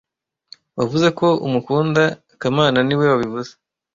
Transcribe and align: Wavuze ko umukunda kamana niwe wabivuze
Wavuze 0.77 1.07
ko 1.19 1.27
umukunda 1.47 2.03
kamana 2.41 2.79
niwe 2.83 3.05
wabivuze 3.11 3.51